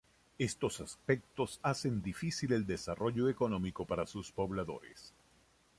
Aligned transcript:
Estos 0.39 0.81
aspectos 0.81 1.59
hacen 1.61 2.01
difícil 2.01 2.53
el 2.53 2.65
desarrollo 2.65 3.29
económico 3.29 3.85
para 3.85 4.07
sus 4.07 4.31
pobladores. 4.31 5.13